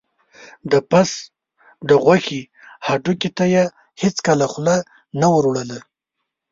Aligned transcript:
د 0.71 0.73
پس 0.89 1.11
د 1.87 1.89
غوښې 2.03 2.41
هډوکي 2.87 3.29
ته 3.37 3.45
یې 3.55 3.63
هېڅکله 4.01 4.45
خوله 4.51 4.77
نه 5.21 5.27
وروړله. 5.35 5.79